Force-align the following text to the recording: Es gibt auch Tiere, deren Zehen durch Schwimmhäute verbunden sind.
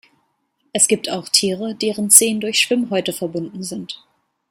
Es 0.73 0.87
gibt 0.87 1.11
auch 1.11 1.29
Tiere, 1.29 1.75
deren 1.75 2.09
Zehen 2.09 2.39
durch 2.39 2.57
Schwimmhäute 2.59 3.13
verbunden 3.13 3.61
sind. 3.61 4.03